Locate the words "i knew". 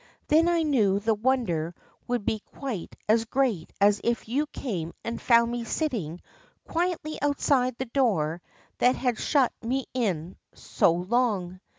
0.47-0.99